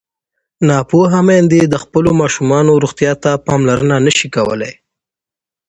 ناپوهه 0.67 1.19
میندې 1.27 1.61
د 1.67 1.75
خپلو 1.83 2.09
ماشومانو 2.21 2.71
روغتیا 2.83 3.13
ته 3.23 3.31
پاملرنه 3.47 3.95
نه 4.05 4.11
شي 4.17 4.27
کولی. 4.35 4.73